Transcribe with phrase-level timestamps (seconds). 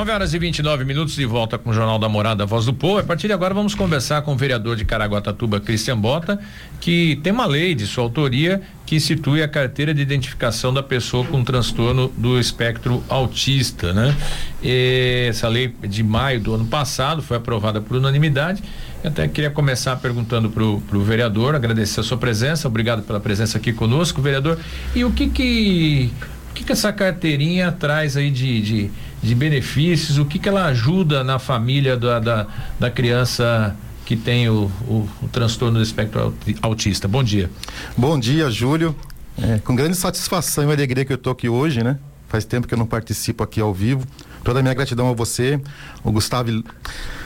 [0.00, 0.10] Jornal da Morada.
[0.10, 2.98] 9 horas e 29 minutos de volta com o Jornal da Morada Voz do Povo.
[2.98, 6.38] A partir de agora vamos conversar com o vereador de Caraguatatuba, Cristian Bota,
[6.80, 11.24] que tem uma lei de sua autoria que institui a carteira de identificação da pessoa
[11.24, 14.16] com transtorno do espectro autista, né?
[14.62, 18.62] E essa lei de maio do ano passado foi aprovada por unanimidade.
[19.04, 23.58] Eu até queria começar perguntando para o vereador, agradecer a sua presença, obrigado pela presença
[23.58, 24.58] aqui conosco, vereador.
[24.94, 26.10] E o que que
[26.50, 28.90] o que, que essa carteirinha traz aí de, de,
[29.22, 30.18] de benefícios?
[30.18, 32.46] O que, que ela ajuda na família da, da,
[32.78, 37.06] da criança que tem o, o, o, transtorno do espectro autista?
[37.06, 37.50] Bom dia.
[37.96, 38.94] Bom dia, Júlio.
[39.40, 41.98] É, com grande satisfação e alegria que eu estou aqui hoje, né?
[42.28, 44.06] Faz tempo que eu não participo aqui ao vivo.
[44.44, 45.60] Toda a minha gratidão a você,
[46.04, 46.50] o Gustavo,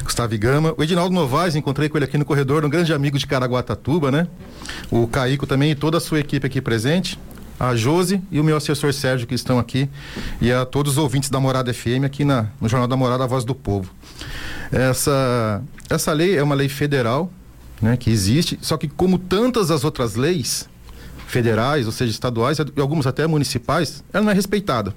[0.02, 0.74] Gustavo Gama.
[0.76, 4.26] O Edinaldo Novaes, encontrei com ele aqui no corredor, um grande amigo de Caraguatatuba, né?
[4.90, 7.18] O Caico também e toda a sua equipe aqui presente
[7.58, 9.88] a Jose e o meu assessor Sérgio que estão aqui
[10.40, 13.26] e a todos os ouvintes da Morada FM aqui na, no Jornal da Morada, a
[13.26, 13.90] Voz do Povo.
[14.72, 17.30] Essa, essa lei é uma lei federal,
[17.80, 20.68] né, que existe, só que como tantas as outras leis
[21.26, 24.94] federais, ou seja, estaduais e algumas até municipais, ela não é respeitada.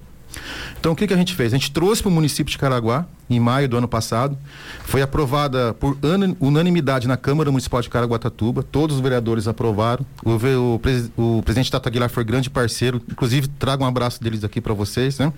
[0.80, 1.53] Então o que, que a gente fez?
[1.53, 4.38] A gente trouxe para o município de Caraguá, em maio do ano passado,
[4.85, 5.97] foi aprovada por
[6.39, 10.05] unanimidade na Câmara Municipal de Caraguatatuba, todos os vereadores aprovaram.
[10.23, 14.61] O, o, o presidente Tata Aguilar foi grande parceiro, inclusive trago um abraço deles aqui
[14.61, 15.33] para vocês, né?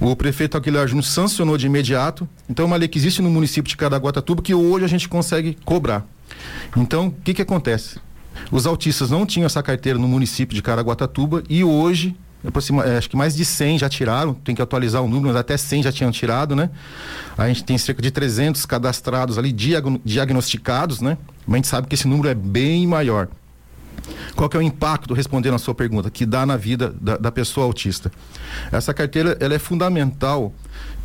[0.00, 2.28] O prefeito Aguilar Júnior sancionou de imediato.
[2.48, 5.56] Então é uma lei que existe no município de Caraguatatuba que hoje a gente consegue
[5.64, 6.06] cobrar.
[6.76, 7.98] Então, o que que acontece?
[8.50, 12.16] Os autistas não tinham essa carteira no município de Caraguatatuba e hoje
[12.46, 15.36] aproxima, é, acho que mais de 100 já tiraram, tem que atualizar o número, mas
[15.36, 16.70] até 100 já tinham tirado, né?
[17.36, 21.16] A gente tem cerca de 300 cadastrados ali, diagnosticados, né?
[21.46, 23.28] Mas a gente sabe que esse número é bem maior.
[24.36, 27.32] Qual que é o impacto, respondendo a sua pergunta, que dá na vida da, da
[27.32, 28.12] pessoa autista?
[28.70, 30.52] Essa carteira, ela é fundamental,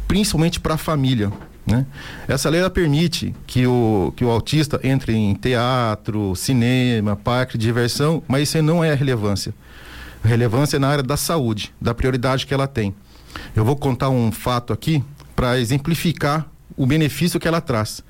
[0.08, 1.32] principalmente para a família,
[1.66, 1.86] né?
[2.28, 8.22] Essa lei permite que o, que o autista entre em teatro, cinema, parque de diversão,
[8.28, 9.54] mas isso não é a relevância
[10.24, 12.94] relevância na área da saúde, da prioridade que ela tem.
[13.56, 15.04] Eu vou contar um fato aqui
[15.36, 18.04] para exemplificar o benefício que ela traz.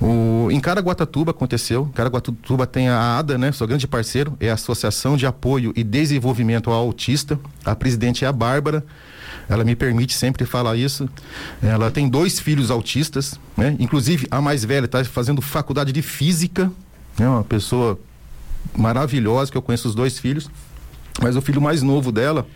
[0.00, 3.50] O, em Caraguatatuba aconteceu, Caraguatatuba tem a ADA, né?
[3.50, 7.38] Sou grande parceiro, é a Associação de Apoio e Desenvolvimento ao Autista.
[7.64, 8.84] A presidente é a Bárbara,
[9.48, 11.08] ela me permite sempre falar isso.
[11.60, 13.74] Ela tem dois filhos autistas, né?
[13.80, 16.70] Inclusive a mais velha está fazendo faculdade de física,
[17.18, 17.28] é né?
[17.28, 17.98] uma pessoa
[18.76, 20.48] maravilhosa que eu conheço os dois filhos.
[21.20, 22.46] Mas o filho mais novo dela,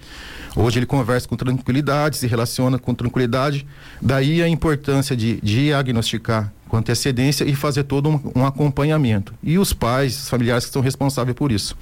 [0.55, 3.67] hoje ele conversa com tranquilidade, se relaciona com tranquilidade.
[4.01, 9.35] Daí a importância de diagnosticar com antecedência e fazer todo um, um acompanhamento.
[9.43, 11.77] E os pais, os familiares que são responsáveis por isso.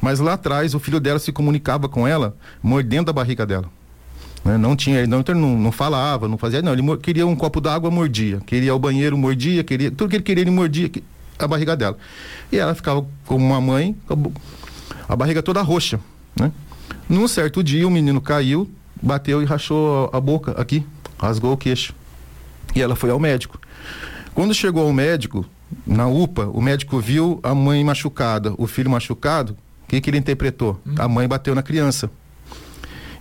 [0.00, 3.68] Mas lá atrás, o filho dela se comunicava com ela, mordendo a barriga dela.
[4.44, 4.56] Né?
[4.56, 6.72] Não tinha, não, então não, não falava, não fazia, não.
[6.72, 8.40] Ele queria um copo d'água, mordia.
[8.46, 9.64] Queria o banheiro, mordia.
[9.64, 10.90] Queria, tudo que ele queria, ele mordia
[11.38, 11.98] a barriga dela.
[12.52, 13.96] E ela ficava como uma mãe,
[15.08, 16.00] a barriga toda roxa,
[16.38, 16.52] né?
[17.08, 18.68] Num certo dia o menino caiu,
[19.00, 20.84] bateu e rachou a boca aqui,
[21.18, 21.94] rasgou o queixo.
[22.74, 23.60] E ela foi ao médico.
[24.34, 25.46] Quando chegou ao médico,
[25.86, 29.56] na UPA, o médico viu a mãe machucada, o filho machucado.
[29.84, 30.80] O que, que ele interpretou?
[30.86, 30.94] Hum.
[30.98, 32.10] A mãe bateu na criança.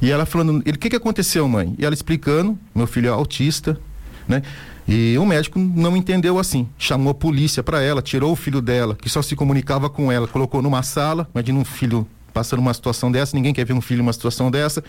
[0.02, 1.74] E ela falando, o que, que aconteceu, mãe?
[1.78, 3.80] E ela explicando, meu filho é autista,
[4.28, 4.42] né?
[4.88, 6.68] E o médico não entendeu assim.
[6.78, 10.28] Chamou a polícia para ela, tirou o filho dela, que só se comunicava com ela,
[10.28, 11.28] colocou numa sala.
[11.34, 14.84] Imagina um filho passando uma situação dessa, ninguém quer ver um filho numa situação dessa.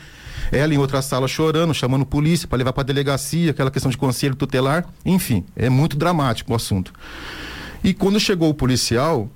[0.50, 4.34] Ela em outra sala chorando, chamando polícia para levar para delegacia, aquela questão de conselho
[4.34, 4.84] tutelar.
[5.04, 6.92] Enfim, é muito dramático o assunto.
[7.84, 9.30] E quando chegou o policial,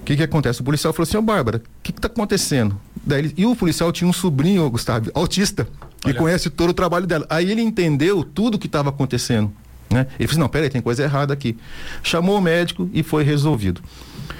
[0.00, 0.60] o que, que acontece?
[0.60, 2.78] O policial falou assim: oh, Bárbara, o que, está acontecendo?
[3.06, 5.68] Daí ele, e o policial tinha um sobrinho, Gustavo, autista,
[6.04, 6.14] Olha.
[6.14, 7.26] conhece todo o trabalho dela.
[7.30, 9.52] Aí ele entendeu tudo o que estava acontecendo.
[9.92, 10.06] Né?
[10.18, 11.56] Ele disse, não, peraí, tem coisa errada aqui.
[12.02, 13.82] Chamou o médico e foi resolvido.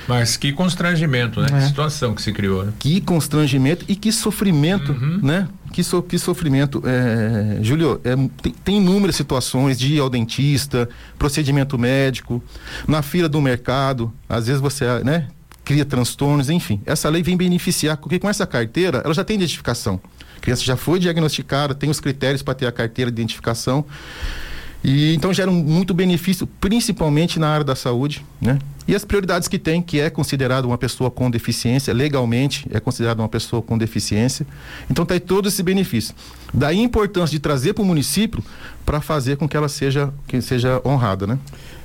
[0.09, 1.49] Mas que constrangimento, né?
[1.53, 1.59] É.
[1.59, 2.73] Que situação que se criou, né?
[2.79, 5.21] Que constrangimento e que sofrimento, uhum.
[5.23, 5.49] né?
[5.73, 6.83] Que, so, que sofrimento.
[6.85, 10.89] É, Júlio, é, tem, tem, inúmeras situações de ir ao dentista,
[11.19, 12.43] procedimento médico,
[12.87, 15.29] na fila do mercado, às vezes você, né?
[15.65, 16.81] Cria transtornos, enfim.
[16.85, 20.01] Essa lei vem beneficiar, porque com essa carteira, ela já tem identificação.
[20.43, 23.85] Criança já foi diagnosticada, tem os critérios para ter a carteira de identificação.
[24.85, 28.59] E então gera um muito benefício, principalmente na área da saúde, né?
[28.87, 33.21] E as prioridades que tem, que é considerado uma pessoa com deficiência, legalmente é considerado
[33.21, 34.47] uma pessoa com deficiência.
[34.91, 36.15] Então tem todo esse benefício.
[36.53, 38.43] Daí a importância de trazer para o município
[38.85, 41.39] para fazer com que ela seja, que seja honrada, né?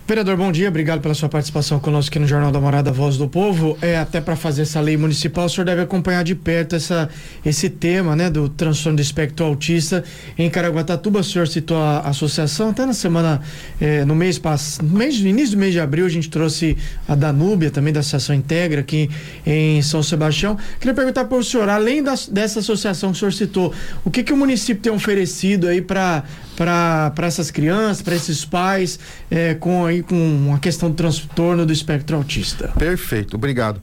[0.07, 3.27] Vereador, bom dia, obrigado pela sua participação conosco aqui no Jornal da Morada Voz do
[3.27, 3.77] Povo.
[3.81, 7.09] É até para fazer essa lei municipal, o senhor deve acompanhar de perto essa,
[7.43, 10.05] esse tema, né, do transtorno do espectro autista
[10.37, 11.19] em Caraguatatuba.
[11.19, 13.41] O senhor citou a, associação, até na semana,
[13.81, 17.71] eh, no mês passado, no início do mês de abril, a gente trouxe a Danúbia,
[17.71, 19.09] também da Associação Integra, aqui
[19.45, 20.57] em São Sebastião.
[20.79, 23.73] Queria perguntar para o senhor, além das, dessa associação que o senhor citou,
[24.03, 26.23] o que, que o município tem oferecido aí para
[26.57, 28.99] para essas crianças, para esses pais,
[29.29, 32.69] é, com, aí, com a questão do transtorno do espectro autista.
[32.69, 33.79] Perfeito, obrigado.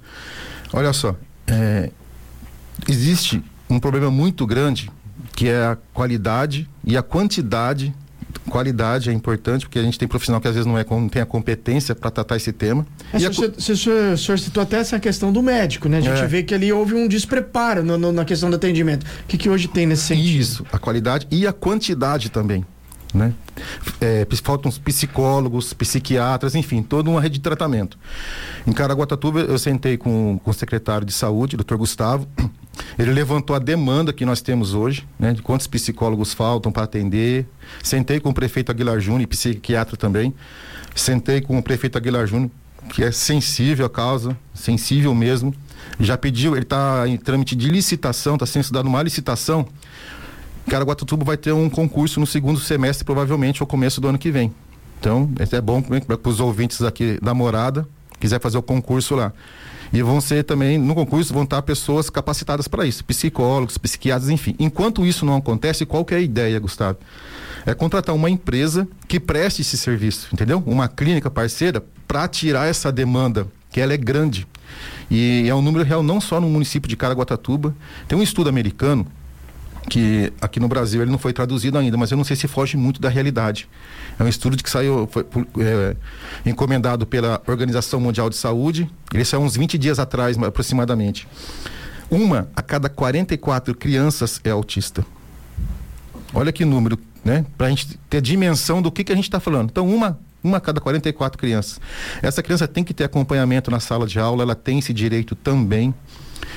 [0.72, 1.14] Olha só,
[1.46, 1.90] é,
[2.88, 3.40] existe
[3.70, 4.90] um problema muito grande
[5.36, 7.94] que é a qualidade e a quantidade
[8.54, 11.20] qualidade é importante, porque a gente tem profissional que às vezes não, é, não tem
[11.20, 12.86] a competência para tratar esse tema.
[13.12, 13.30] É, e a...
[13.30, 15.98] o, senhor, senhor citou até essa questão do médico, né?
[15.98, 16.26] A gente é.
[16.28, 19.02] vê que ali houve um despreparo no, no, na questão do atendimento.
[19.02, 20.40] O que, que hoje tem nesse sentido?
[20.40, 22.64] Isso, a qualidade e a quantidade também.
[23.12, 23.32] Né?
[24.00, 27.98] É, faltam psicólogos, psiquiatras, enfim, toda uma rede de tratamento.
[28.64, 32.28] Em Caraguatatuba, eu sentei com, com o secretário de saúde, doutor Gustavo,
[32.98, 37.46] ele levantou a demanda que nós temos hoje, né, de quantos psicólogos faltam para atender.
[37.82, 40.34] Sentei com o prefeito Aguilar Júnior, psiquiatra também.
[40.94, 42.50] Sentei com o prefeito Aguilar Júnior,
[42.90, 45.54] que é sensível à causa, sensível mesmo.
[45.98, 49.66] Já pediu, ele está em trâmite de licitação, está sendo estudado uma licitação
[50.68, 54.52] Caraguatatuba vai ter um concurso no segundo semestre, provavelmente, ou começo do ano que vem.
[54.98, 57.86] Então, é bom para os ouvintes aqui da morada,
[58.18, 59.32] quiser fazer o concurso lá.
[59.92, 64.54] E vão ser também, no concurso, vão estar pessoas capacitadas para isso, psicólogos, psiquiatras, enfim.
[64.58, 66.98] Enquanto isso não acontece, qual que é a ideia, Gustavo?
[67.66, 70.62] É contratar uma empresa que preste esse serviço, entendeu?
[70.66, 74.46] Uma clínica parceira para tirar essa demanda, que ela é grande.
[75.10, 77.74] E é um número real não só no município de Caraguatatuba.
[78.08, 79.06] Tem um estudo americano
[79.88, 82.76] que aqui no Brasil ele não foi traduzido ainda, mas eu não sei se foge
[82.76, 83.68] muito da realidade.
[84.18, 85.26] É um estudo que saiu, foi
[85.60, 85.96] é,
[86.46, 91.28] encomendado pela Organização Mundial de Saúde, ele saiu uns 20 dias atrás, aproximadamente.
[92.10, 95.04] Uma a cada 44 crianças é autista.
[96.32, 97.44] Olha que número, né?
[97.56, 99.70] Para a gente ter dimensão do que, que a gente está falando.
[99.70, 101.80] Então, uma uma a cada 44 crianças.
[102.22, 105.94] Essa criança tem que ter acompanhamento na sala de aula, ela tem esse direito também.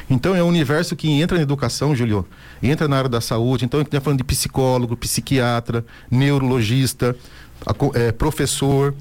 [0.10, 2.28] Então é um universo que entra na educação, Julio,
[2.62, 3.66] entra na área da saúde.
[3.66, 7.16] Então a gente está falando de psicólogo, psiquiatra, neurologista,
[7.94, 8.94] é, professor.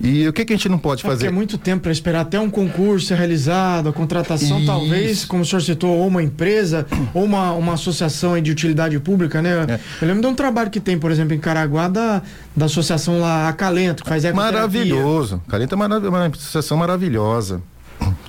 [0.00, 1.26] E o que, que a gente não pode é fazer?
[1.26, 4.66] É muito tempo para esperar até um concurso ser realizado, a contratação Isso.
[4.66, 9.42] talvez, como o senhor citou, ou uma empresa, ou uma, uma associação de utilidade pública,
[9.42, 9.50] né?
[9.68, 9.80] É.
[10.00, 12.22] Eu lembro de um trabalho que tem, por exemplo, em Caraguá, da,
[12.56, 14.58] da associação lá Acalento, que faz ecoterapia.
[14.58, 15.42] Maravilhoso.
[15.46, 17.62] Acalento é uma, uma associação maravilhosa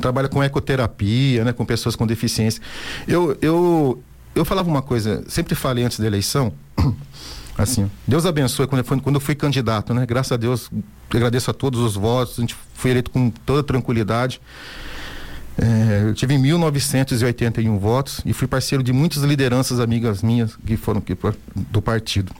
[0.01, 2.61] trabalha com ecoterapia, né, com pessoas com deficiência.
[3.07, 4.03] Eu, eu,
[4.35, 6.51] eu falava uma coisa, sempre falei antes da eleição,
[7.57, 10.05] assim, Deus abençoe quando eu fui, quando eu fui candidato, né?
[10.05, 10.69] Graças a Deus,
[11.09, 14.41] agradeço a todos os votos, a gente foi eleito com toda tranquilidade.
[15.57, 21.03] É, eu tive 1.981 votos e fui parceiro de muitas lideranças amigas minhas que foram
[21.55, 22.33] do partido.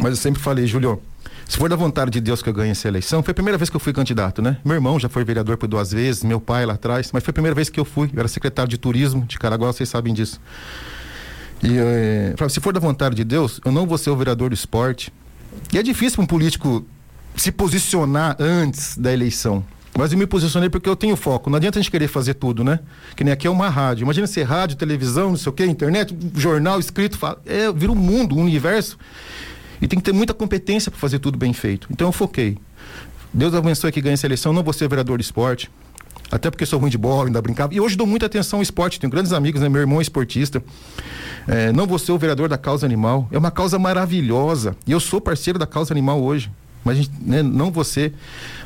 [0.00, 1.00] Mas eu sempre falei, Julio,
[1.46, 3.68] se for da vontade de Deus que eu ganhe essa eleição, foi a primeira vez
[3.68, 4.56] que eu fui candidato, né?
[4.64, 7.34] Meu irmão já foi vereador por duas vezes, meu pai lá atrás, mas foi a
[7.34, 8.08] primeira vez que eu fui.
[8.12, 10.40] Eu era secretário de turismo de Caraguá, vocês sabem disso.
[11.62, 14.54] E é, se for da vontade de Deus, eu não vou ser o vereador do
[14.54, 15.12] esporte.
[15.72, 16.84] E é difícil para um político
[17.36, 19.64] se posicionar antes da eleição.
[19.96, 21.50] Mas eu me posicionei porque eu tenho foco.
[21.50, 22.80] Não adianta a gente querer fazer tudo, né?
[23.16, 24.04] Que nem aqui é uma rádio.
[24.04, 27.18] Imagina ser rádio, televisão, não sei o quê, internet, jornal escrito.
[27.44, 28.96] É, vira um mundo, um universo.
[29.82, 31.88] E tem que ter muita competência para fazer tudo bem feito.
[31.90, 32.56] Então eu foquei.
[33.32, 35.70] Deus abençoe que ganhe a seleção, não vou ser vereador de esporte.
[36.30, 37.74] Até porque sou ruim de bola, ainda brincava.
[37.74, 39.68] E hoje dou muita atenção ao esporte, tenho grandes amigos, né?
[39.68, 40.62] Meu irmão é esportista.
[41.48, 43.28] É, não vou ser o vereador da causa animal.
[43.30, 44.76] É uma causa maravilhosa.
[44.86, 46.50] E eu sou parceiro da causa animal hoje
[46.84, 48.12] mas né, não você,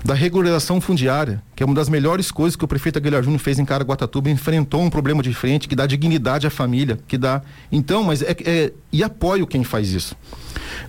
[0.05, 3.59] da regularização fundiária, que é uma das melhores coisas que o prefeito Aguilar Júnior fez
[3.59, 7.43] em Caraguatatuba, enfrentou um problema de frente que dá dignidade à família, que dá.
[7.73, 10.17] Então, mas é, é e apoio quem faz isso.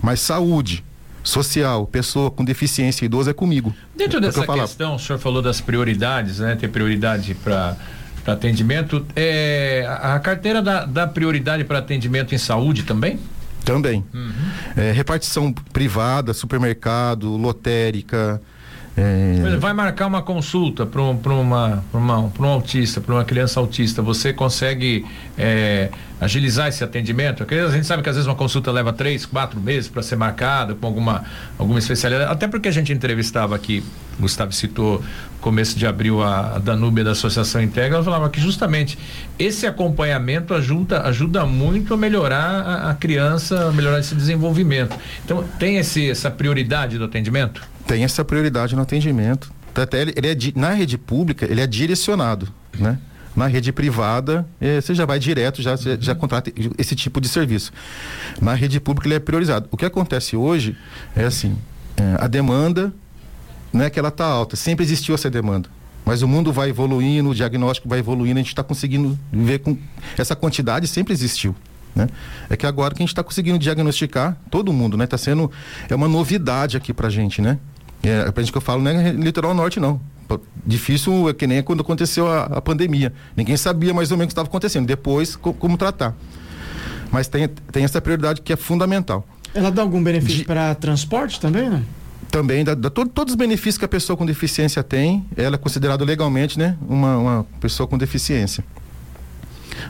[0.00, 0.84] Mas saúde,
[1.26, 3.74] social, pessoa com deficiência idosa é comigo.
[3.94, 6.54] Dentro é dessa questão, o senhor falou das prioridades, né?
[6.56, 7.76] Ter prioridade para
[8.26, 9.04] atendimento.
[9.14, 13.18] É, a carteira dá, dá prioridade para atendimento em saúde também?
[13.64, 14.04] Também.
[14.14, 14.32] Uhum.
[14.76, 18.40] É, repartição privada, supermercado, lotérica.
[18.96, 19.56] É...
[19.58, 24.32] Vai marcar uma consulta para um, uma, uma, um autista, para uma criança autista, você
[24.32, 25.04] consegue
[25.36, 27.44] é, agilizar esse atendimento?
[27.44, 30.74] A gente sabe que às vezes uma consulta leva três, quatro meses para ser marcada
[30.74, 31.24] com alguma,
[31.58, 33.84] alguma especialidade, até porque a gente entrevistava aqui,
[34.18, 35.04] Gustavo citou
[35.42, 38.98] começo de abril a, a Danúbia da Associação Integra, ela falava que justamente
[39.38, 44.96] esse acompanhamento ajuda, ajuda muito a melhorar a, a criança, a melhorar esse desenvolvimento.
[45.22, 47.75] Então tem esse, essa prioridade do atendimento?
[47.86, 49.52] Tem essa prioridade no atendimento.
[49.74, 52.98] Até ele, ele é di, na rede pública, ele é direcionado, né?
[53.34, 55.98] Na rede privada, eh, você já vai direto, já, uhum.
[56.00, 57.70] já contrata esse tipo de serviço.
[58.40, 59.68] Na rede pública, ele é priorizado.
[59.70, 60.74] O que acontece hoje
[61.14, 61.54] é assim:
[61.98, 62.94] é, a demanda
[63.70, 65.68] não é que ela está alta, sempre existiu essa demanda.
[66.02, 69.76] Mas o mundo vai evoluindo, o diagnóstico vai evoluindo, a gente está conseguindo ver com.
[70.16, 71.54] Essa quantidade sempre existiu.
[71.94, 72.08] Né?
[72.48, 75.04] É que agora que a gente está conseguindo diagnosticar todo mundo, né?
[75.04, 75.50] Está sendo.
[75.90, 77.58] É uma novidade aqui para a gente, né?
[78.02, 80.00] É, pra gente que eu falo, não é litoral norte, não.
[80.66, 83.12] Difícil é que nem quando aconteceu a, a pandemia.
[83.36, 84.86] Ninguém sabia mais ou menos o que estava acontecendo.
[84.86, 86.16] Depois, co como tratar.
[87.12, 89.26] Mas tem, tem essa prioridade que é fundamental.
[89.54, 91.82] Ela dá algum benefício para transporte também, né?
[92.30, 95.58] Também, dá, dá todo, todos os benefícios que a pessoa com deficiência tem, ela é
[95.58, 96.76] considerada legalmente, né?
[96.88, 98.64] Uma, uma pessoa com deficiência.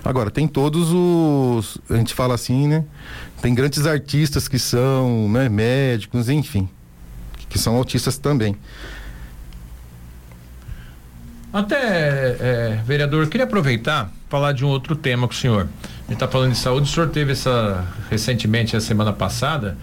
[0.05, 1.79] Agora, tem todos os.
[1.89, 2.85] A gente fala assim, né?
[3.41, 6.69] Tem grandes artistas que são né, médicos, enfim
[7.49, 8.57] que são autistas também.
[11.53, 15.69] Até, é, vereador, queria aproveitar falar de um outro tema com o senhor.
[15.83, 19.77] A gente está falando de saúde, o senhor teve essa recentemente, a semana passada,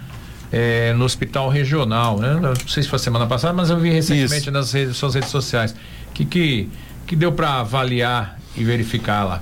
[0.52, 2.36] é, no hospital regional, né?
[2.40, 4.52] Não sei se foi semana passada, mas eu vi recentemente Isso.
[4.52, 5.76] nas redes, suas redes sociais.
[6.14, 6.70] Que, que,
[7.08, 9.42] que deu para avaliar e verificar lá?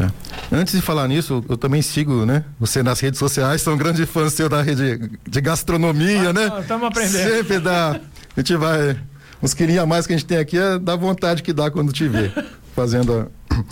[0.00, 0.56] É.
[0.56, 2.44] Antes de falar nisso, eu também sigo, né?
[2.58, 6.60] Você nas redes sociais, sou um grande fã seu da rede de gastronomia, ah, né?
[6.60, 7.30] Estamos aprendendo.
[7.30, 8.00] Sempre dá.
[8.36, 8.96] A gente vai.
[9.42, 11.92] Uns quilinhos a mais que a gente tem aqui é da vontade que dá quando
[11.92, 12.30] te vê.
[12.74, 13.30] fazendo.
[13.50, 13.64] A...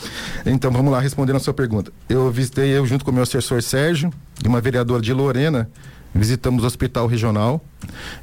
[0.47, 1.93] Então vamos lá, respondendo a sua pergunta.
[2.09, 4.13] Eu visitei, eu junto com o meu assessor Sérgio
[4.45, 5.69] e uma vereadora de Lorena,
[6.15, 7.65] visitamos o hospital regional.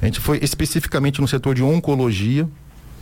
[0.00, 2.48] A gente foi especificamente no setor de oncologia,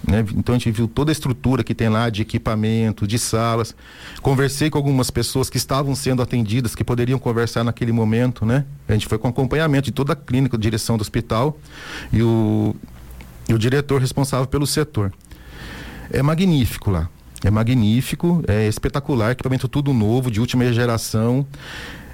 [0.06, 0.25] né?
[0.34, 3.75] Então a gente viu toda a estrutura que tem lá de equipamento, de salas.
[4.20, 8.64] Conversei com algumas pessoas que estavam sendo atendidas, que poderiam conversar naquele momento, né?
[8.88, 11.58] A gente foi com acompanhamento de toda a clínica, direção do hospital
[12.12, 12.76] e o,
[13.49, 15.12] e o diretor responsável pelo setor.
[16.11, 17.08] É magnífico lá.
[17.42, 21.46] É magnífico, é espetacular, equipamento tudo novo, de última geração.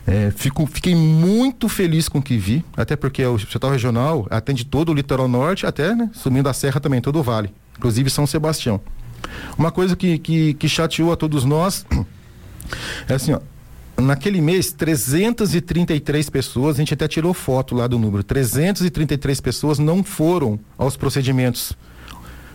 [0.05, 4.65] É, fico, fiquei muito feliz com o que vi, até porque o hospital regional atende
[4.65, 8.27] todo o litoral norte, até né, subindo a serra também, todo o vale inclusive São
[8.27, 8.79] Sebastião.
[9.57, 11.87] Uma coisa que, que, que chateou a todos nós
[13.09, 13.41] é assim, ó,
[13.97, 20.05] naquele mês, 333 pessoas, a gente até tirou foto lá do número, 333 pessoas não
[20.05, 21.73] foram aos procedimentos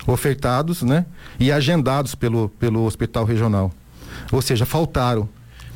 [0.06, 1.08] ofertados, né?
[1.40, 3.74] E agendados pelo, pelo hospital regional.
[4.32, 5.28] Ou seja, faltaram.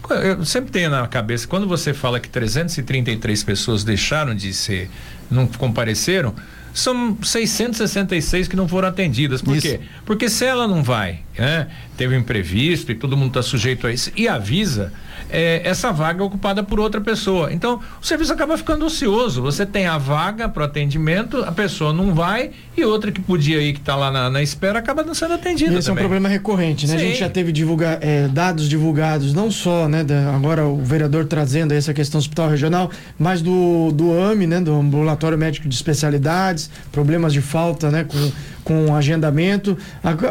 [0.10, 4.89] Eu sempre tenho na cabeça, quando você fala que 333 pessoas deixaram de ser,
[5.29, 6.36] não compareceram,
[6.74, 9.42] são 666 que não foram atendidas.
[9.42, 9.68] Por isso.
[9.68, 9.80] quê?
[10.06, 11.67] Porque se ela não vai, né?
[11.96, 14.91] Teve um imprevisto e todo mundo está sujeito a isso, e avisa,
[15.29, 17.53] é, essa vaga é ocupada por outra pessoa.
[17.53, 19.41] Então, o serviço acaba ficando ocioso.
[19.41, 23.62] Você tem a vaga para o atendimento, a pessoa não vai e outra que podia
[23.62, 25.77] ir, que está lá na, na, espera, acaba não sendo atendida.
[25.77, 26.03] Esse também.
[26.03, 26.98] é um problema recorrente, né?
[26.98, 27.00] Sim.
[27.00, 30.03] A gente já teve divulga, é, dados divulgados, não só, né?
[30.03, 34.60] Da, agora o vereador trazendo essa questão do hospital regional, mas do, do AME, né?
[34.60, 38.03] Do Ambulatório Médico de Especialidades, problemas de falta, né?
[38.03, 38.31] Com,
[38.70, 39.76] com agendamento.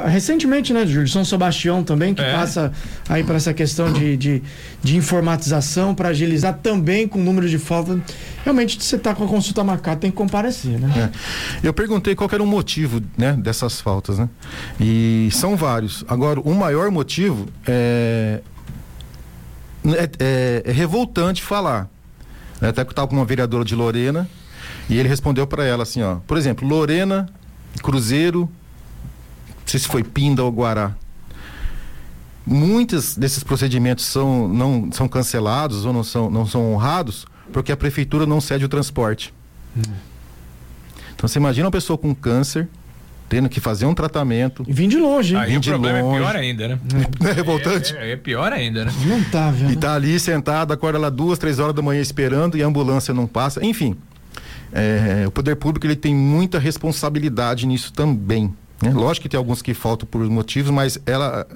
[0.07, 1.09] Recentemente, né, Júlio?
[1.09, 2.33] São Sebastião também, que é.
[2.33, 2.73] passa
[3.09, 4.43] aí para essa questão de, de,
[4.81, 8.01] de informatização, para agilizar também com o número de falta.
[8.45, 11.11] Realmente, você está com a consulta marcada, tem que comparecer, né?
[11.13, 11.67] É.
[11.67, 14.29] Eu perguntei qual era o motivo né, dessas faltas, né?
[14.79, 16.05] E são vários.
[16.07, 18.41] Agora, o maior motivo é,
[19.85, 21.89] é, é, é revoltante falar.
[22.61, 24.29] Até que eu estava com uma vereadora de Lorena
[24.89, 26.17] e ele respondeu para ela assim, ó.
[26.25, 27.29] Por exemplo, Lorena
[27.79, 30.95] Cruzeiro, não sei se foi Pinda ou Guará.
[32.47, 37.77] Muitos desses procedimentos são, não, são cancelados ou não são, não são honrados porque a
[37.77, 39.35] prefeitura não cede o transporte.
[39.77, 39.83] Hum.
[41.15, 42.69] Então você imagina uma pessoa com câncer
[43.29, 44.65] tendo que fazer um tratamento.
[44.67, 45.41] E vim de longe, hein?
[45.41, 46.17] Aí vim o problema longe.
[46.17, 46.79] é pior ainda, né?
[47.25, 47.97] É, é revoltante.
[47.97, 48.93] É, é, é, pior ainda, né?
[49.05, 49.73] Não tá, vendo?
[49.73, 53.13] E tá ali sentado, acorda lá duas, três horas da manhã esperando e a ambulância
[53.13, 53.65] não passa.
[53.65, 53.97] Enfim,
[54.73, 58.55] é, o poder público ele tem muita responsabilidade nisso também.
[58.83, 58.91] Né?
[58.91, 61.47] Lógico que tem alguns que faltam por motivos, mas ela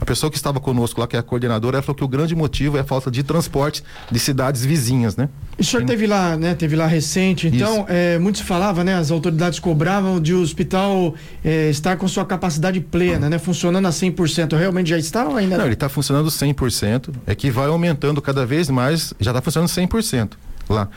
[0.00, 2.34] a pessoa que estava conosco lá, que é a coordenadora, ela falou que o grande
[2.34, 5.28] motivo é a falta de transporte de cidades vizinhas, né?
[5.58, 6.54] O senhor teve lá, né?
[6.54, 8.94] Teve lá recente, então, é, muitos falavam, né?
[8.94, 11.14] As autoridades cobravam de o hospital
[11.44, 13.38] é, estar com sua capacidade plena, né?
[13.38, 14.56] Funcionando a 100%.
[14.56, 15.58] Realmente já está ou ainda não?
[15.58, 19.68] Não, ele está funcionando 100%, é que vai aumentando cada vez mais, já está funcionando
[19.68, 20.30] 100%
[20.68, 20.88] lá.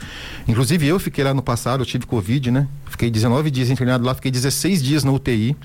[0.46, 2.68] Inclusive eu fiquei lá no passado, eu tive Covid, né?
[2.86, 5.56] Fiquei 19 dias internado lá, fiquei 16 dias na UTI.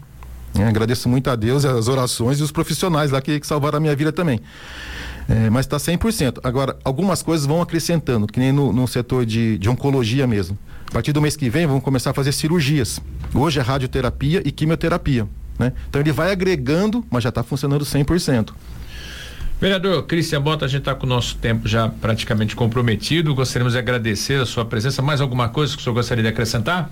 [0.53, 0.67] Né?
[0.67, 3.95] Agradeço muito a Deus, as orações e os profissionais lá que, que salvaram a minha
[3.95, 4.39] vida também.
[5.27, 6.39] É, mas está 100%.
[6.43, 10.57] Agora, algumas coisas vão acrescentando, que nem no, no setor de, de oncologia mesmo.
[10.89, 13.01] A partir do mês que vem, vamos começar a fazer cirurgias.
[13.33, 15.27] Hoje é radioterapia e quimioterapia.
[15.57, 15.73] Né?
[15.89, 18.51] Então ele vai agregando, mas já está funcionando 100%.
[19.63, 23.33] Vereador Cristian Bota, a gente está com o nosso tempo já praticamente comprometido.
[23.33, 25.01] Gostaríamos de agradecer a sua presença.
[25.01, 26.91] Mais alguma coisa que o senhor gostaria de acrescentar?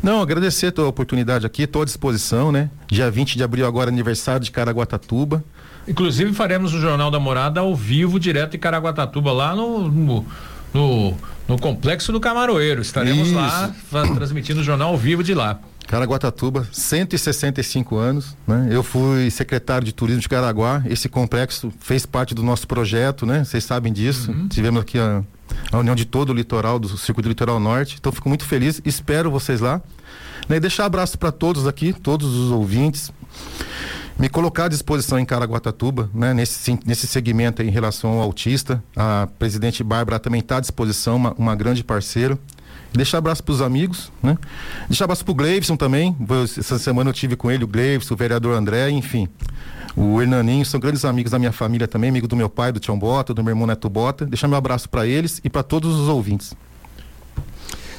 [0.00, 2.70] Não, agradecer a oportunidade aqui, estou à disposição, né?
[2.86, 5.42] Dia 20 de abril, agora aniversário de Caraguatatuba.
[5.88, 10.24] Inclusive faremos o Jornal da Morada ao vivo, direto em Caraguatatuba, lá no, no,
[10.72, 11.14] no,
[11.48, 12.82] no Complexo do Camaroeiro.
[12.82, 13.34] Estaremos Isso.
[13.34, 13.72] lá
[14.14, 15.58] transmitindo o jornal ao vivo de lá.
[15.86, 18.68] Caraguatatuba, 165 anos, né?
[18.70, 20.82] Eu fui secretário de turismo de Caraguá.
[20.86, 23.44] Esse complexo fez parte do nosso projeto, né?
[23.44, 24.32] Vocês sabem disso.
[24.32, 24.48] Uhum.
[24.48, 25.22] Tivemos aqui a,
[25.70, 27.96] a, união de todo o litoral, do Circuito Litoral Norte.
[28.00, 29.80] Então fico muito feliz, espero vocês lá.
[30.48, 30.56] Né?
[30.56, 33.12] E deixar abraço para todos aqui, todos os ouvintes
[34.18, 38.82] me colocar à disposição em Caraguatatuba, né, nesse, nesse segmento em relação ao autista.
[38.94, 42.38] A presidente Bárbara também está à disposição, uma, uma grande parceira.
[42.92, 44.38] Deixar abraço para os amigos, né?
[44.88, 46.16] Deixar abraço para o Gleivson também.
[46.58, 49.28] Essa semana eu tive com ele, o Gleivson, o vereador André, enfim.
[49.94, 52.98] O Hernaninho, são grandes amigos da minha família também, amigo do meu pai, do Tião
[52.98, 54.26] Bota, do meu irmão Neto Bota.
[54.26, 56.54] Deixar meu abraço para eles e para todos os ouvintes.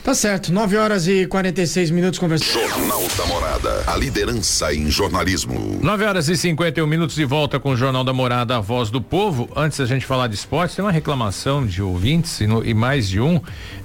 [0.08, 2.66] Tá certo, 9 horas e 46 minutos conversando.
[2.66, 5.82] Jornal da Morada, a liderança em jornalismo.
[5.84, 9.02] 9 horas e 51 minutos de volta com o Jornal da Morada, a voz do
[9.02, 9.50] povo.
[9.54, 13.10] Antes da gente falar de esporte, tem uma reclamação de ouvintes e, no, e mais
[13.10, 13.42] de um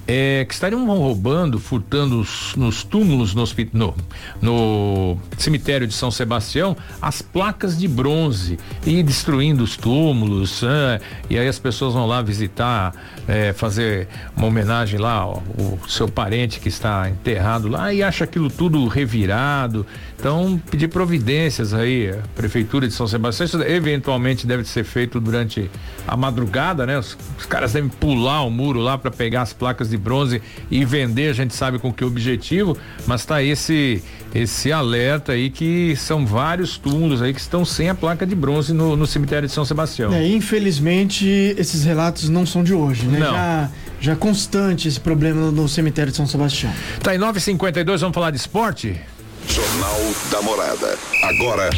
[0.07, 3.95] é, que estariam roubando, furtando os, nos túmulos no, no,
[4.41, 10.63] no, cemitério de São Sebastião as placas de bronze e destruindo os túmulos.
[10.63, 12.93] É, e aí as pessoas vão lá visitar,
[13.27, 18.23] é, fazer uma homenagem lá ao, ao seu parente que está enterrado lá e acha
[18.23, 19.85] aquilo tudo revirado.
[20.17, 25.69] Então, pedir providências aí, a Prefeitura de São Sebastião, isso eventualmente deve ser feito durante
[26.07, 26.97] a madrugada, né?
[26.97, 30.41] Os, os caras devem pular o muro lá para pegar as placas de bronze
[30.71, 34.01] e vender, a gente sabe com que objetivo, mas tá esse
[34.33, 38.73] esse alerta aí que são vários túmulos aí que estão sem a placa de bronze
[38.73, 40.11] no, no cemitério de São Sebastião.
[40.11, 43.19] É, infelizmente, esses relatos não são de hoje, né?
[43.19, 43.31] Não.
[43.31, 43.69] Já,
[44.03, 46.73] já constante esse problema no cemitério de São Sebastião.
[47.01, 48.99] Tá em 952, vamos falar de esporte?
[49.47, 49.99] Jornal
[50.31, 50.97] da Morada.
[51.21, 51.69] Agora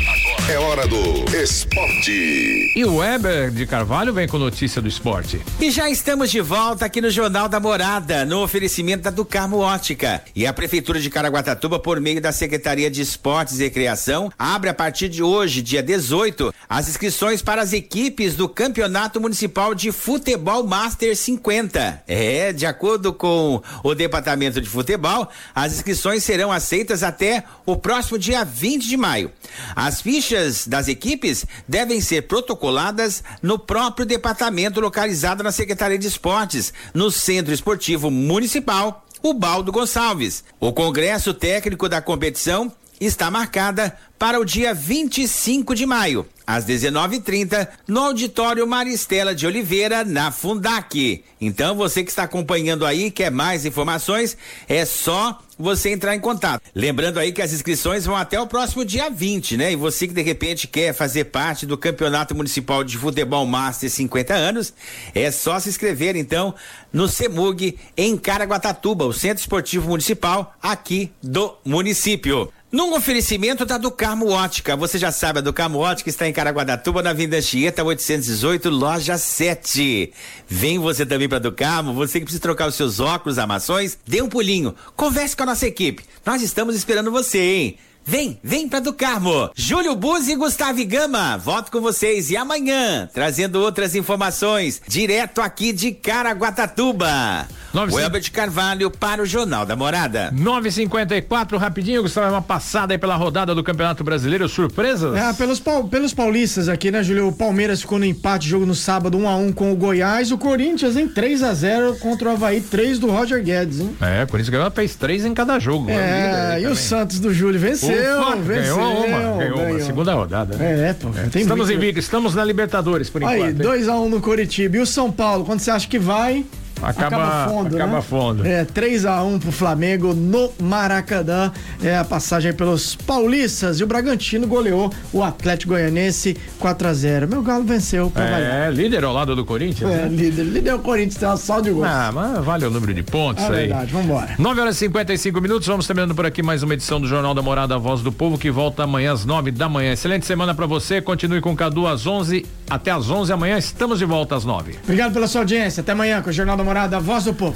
[0.50, 2.74] é hora do esporte.
[2.76, 5.42] E o Weber de Carvalho vem com notícia do esporte.
[5.60, 10.22] E já estamos de volta aqui no Jornal da Morada, no oferecimento da Ducarmo Ótica.
[10.36, 14.74] E a Prefeitura de Caraguatatuba, por meio da Secretaria de Esportes e Recreação, abre a
[14.74, 20.64] partir de hoje, dia 18, as inscrições para as equipes do Campeonato Municipal de Futebol
[20.66, 22.04] Master 50.
[22.08, 28.18] É, de acordo com o Departamento de Futebol, as inscrições serão aceitas até o próximo
[28.18, 29.32] dia 20 de maio.
[29.76, 36.74] As fichas das equipes devem ser protocoladas no próprio departamento localizado na Secretaria de Esportes,
[36.94, 40.44] no Centro Esportivo Municipal, o Baldo Gonçalves.
[40.60, 47.68] O Congresso Técnico da competição está marcada para o dia 25 de maio, às 19:30,
[47.88, 51.24] no auditório Maristela de Oliveira, na Fundac.
[51.40, 56.62] Então, você que está acompanhando aí, quer mais informações, é só você entrar em contato.
[56.74, 59.72] Lembrando aí que as inscrições vão até o próximo dia 20, né?
[59.72, 64.34] E você que de repente quer fazer parte do Campeonato Municipal de Futebol Master 50
[64.34, 64.74] anos,
[65.14, 66.54] é só se inscrever então
[66.92, 72.52] no CEMUG em Caraguatatuba, o Centro Esportivo Municipal aqui do município.
[72.76, 74.76] Num oferecimento da Ducarmo Ótica.
[74.76, 80.12] Você já sabe, a Ducarmo Ótica está em Caraguatatuba, na Vinda Chieta 818, loja 7.
[80.46, 84.28] Vem você também para Ducarmo, você que precisa trocar os seus óculos, armações, dê um
[84.28, 84.76] pulinho.
[84.94, 86.04] Converse com a nossa equipe.
[86.26, 87.78] Nós estamos esperando você, hein?
[88.08, 89.50] Vem, vem pra do Carmo.
[89.56, 95.74] Júlio Buzzi e Gustavo Gama, volto com vocês e amanhã, trazendo outras informações, direto aqui
[95.74, 97.48] de Caraguatatuba.
[97.74, 100.32] Welber de Carvalho para o Jornal da Morada.
[100.32, 105.14] 954, rapidinho, Gustavo, uma passada aí pela rodada do Campeonato Brasileiro, surpresas?
[105.16, 107.28] É, pelos, pelos paulistas aqui, né, Júlio?
[107.28, 109.76] O Palmeiras ficou no empate, jogo no sábado, 1 um a 1 um com o
[109.76, 110.32] Goiás.
[110.32, 113.96] O Corinthians em 3 a 0 contra o Havaí, 3 do Roger Guedes, hein?
[114.00, 115.90] É, o Corinthians ganhou, fez 3 em cada jogo.
[115.90, 118.76] É, e o Santos do Júlio venceu, Ufa, venceu.
[118.76, 120.56] Ganhou uma, ganhou, uma, segunda rodada.
[120.58, 120.90] Né?
[120.90, 121.10] É, pô.
[121.10, 121.40] É.
[121.40, 123.44] Estamos em estamos na Libertadores, por enquanto.
[123.44, 124.78] Aí, 2 a 1 um no Coritiba.
[124.78, 126.46] E o São Paulo, quando você acha que vai,
[126.82, 127.76] acaba, acaba fundo.
[127.76, 128.02] Acaba né?
[128.02, 128.46] fundo.
[128.46, 131.52] É, 3x1 pro Flamengo no Maracanã.
[131.84, 133.80] É a passagem pelos paulistas.
[133.80, 137.28] E o Bragantino goleou o Atlético Goianense 4x0.
[137.28, 138.10] Meu Galo venceu.
[138.10, 139.90] Pra é, líder ao lado do Corinthians.
[139.90, 140.10] É, né?
[140.10, 140.44] líder.
[140.44, 141.84] Líder é o Corinthians, tem uma sal de gol.
[141.84, 143.54] Ah, mas vale o número de pontos é aí.
[143.54, 144.36] É verdade, vambora.
[144.38, 145.68] 9 horas e 55 minutos.
[145.68, 148.38] Vamos terminando por aqui mais uma edição do Jornal da Morada, a Voz do Povo,
[148.38, 149.94] que volta amanhã às 9 da manhã.
[149.94, 151.02] Excelente semana para você.
[151.02, 153.58] Continue com o Cadu às 11 até às 11 amanhã.
[153.58, 154.76] Estamos de volta às 9.
[154.84, 155.82] Obrigado pela sua audiência.
[155.82, 157.56] Até amanhã com o Jornal da Morada, Voz do Povo.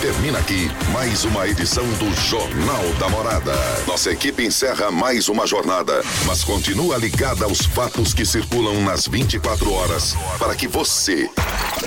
[0.00, 3.52] Termina aqui mais uma edição do Jornal da Morada.
[3.86, 9.72] Nossa equipe encerra mais uma jornada, mas continua ligada aos fatos que circulam nas 24
[9.72, 11.30] horas para que você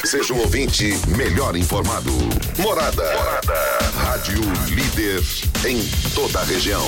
[0.05, 2.11] seja um ouvinte melhor informado.
[2.57, 3.03] Morada.
[3.03, 3.79] Morada.
[3.97, 4.39] Rádio
[4.69, 5.21] líder
[5.65, 6.87] em toda a região.